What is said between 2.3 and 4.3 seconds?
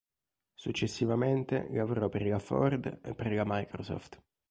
Ford e per la Microsoft.